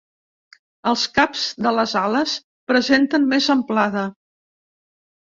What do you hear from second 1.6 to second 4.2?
de les ales presenten més amplada.